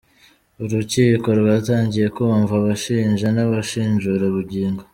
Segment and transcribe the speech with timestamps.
[0.63, 4.83] Urukiko rwatangiye kumva abashinja n’abashinjura Bugingo